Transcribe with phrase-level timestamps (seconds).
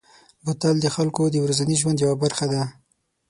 [0.43, 2.63] بوتل د خلکو د ورځني ژوند یوه برخه ده.